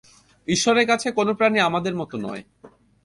[0.47, 2.43] ঈশ্বরের কাছে কোন প্রাণী আমাদের মতো নয়।